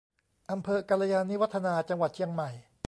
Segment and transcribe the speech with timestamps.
[0.51, 2.49] อำเภอกัลยาณิวัฒนา จังหวัดเชียงใหม่